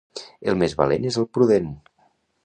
El 0.53 0.55
més 0.61 0.73
valent 0.79 1.05
és 1.09 1.19
el 1.23 1.27
prudent. 1.39 1.69